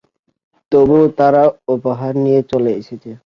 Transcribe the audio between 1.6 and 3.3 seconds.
উপহার নিয়ে চলে এসেছে।